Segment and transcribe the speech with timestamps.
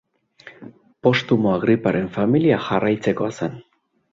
[1.07, 3.63] Postumo Agriparen familia jarraitzekoa zen.